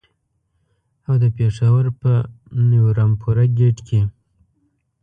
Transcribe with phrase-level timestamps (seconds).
[1.07, 2.11] او د پېښور په
[2.69, 4.01] نیو رمپوره ګېټ کې.